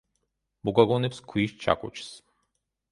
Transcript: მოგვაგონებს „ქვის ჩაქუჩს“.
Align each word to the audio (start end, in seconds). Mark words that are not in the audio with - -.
მოგვაგონებს 0.69 1.21
„ქვის 1.33 1.57
ჩაქუჩს“. 1.67 2.13